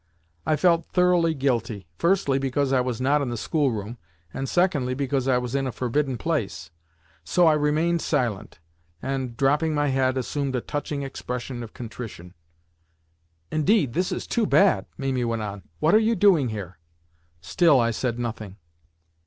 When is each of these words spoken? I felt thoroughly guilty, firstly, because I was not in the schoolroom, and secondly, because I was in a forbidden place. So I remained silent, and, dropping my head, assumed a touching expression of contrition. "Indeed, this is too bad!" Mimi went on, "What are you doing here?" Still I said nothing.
I 0.47 0.55
felt 0.55 0.87
thoroughly 0.91 1.35
guilty, 1.35 1.85
firstly, 1.95 2.39
because 2.39 2.73
I 2.73 2.81
was 2.81 2.99
not 2.99 3.21
in 3.21 3.29
the 3.29 3.37
schoolroom, 3.37 3.99
and 4.33 4.49
secondly, 4.49 4.95
because 4.95 5.27
I 5.27 5.37
was 5.37 5.53
in 5.53 5.67
a 5.67 5.71
forbidden 5.71 6.17
place. 6.17 6.71
So 7.23 7.45
I 7.45 7.53
remained 7.53 8.01
silent, 8.01 8.59
and, 8.99 9.37
dropping 9.37 9.75
my 9.75 9.89
head, 9.89 10.17
assumed 10.17 10.55
a 10.55 10.61
touching 10.61 11.03
expression 11.03 11.61
of 11.61 11.75
contrition. 11.75 12.33
"Indeed, 13.51 13.93
this 13.93 14.11
is 14.11 14.25
too 14.25 14.47
bad!" 14.47 14.87
Mimi 14.97 15.23
went 15.23 15.43
on, 15.43 15.69
"What 15.77 15.93
are 15.93 15.99
you 15.99 16.15
doing 16.15 16.49
here?" 16.49 16.79
Still 17.39 17.79
I 17.79 17.91
said 17.91 18.17
nothing. 18.17 18.57